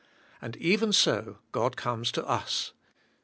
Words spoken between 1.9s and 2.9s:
to us.